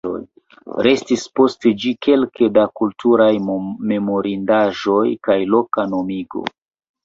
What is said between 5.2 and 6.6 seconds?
kaj loka nomigo.